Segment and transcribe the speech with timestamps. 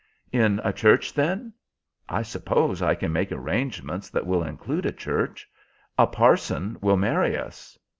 [0.31, 1.53] "In a church, then?
[2.09, 5.47] I suppose I can make arrangements that will include a church.
[5.95, 7.77] A parson will marry us.